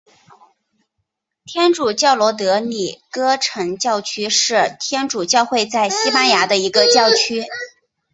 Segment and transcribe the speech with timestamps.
[1.45, 7.43] 天主教罗德里戈城教区是天主教会在西班牙的一个教区。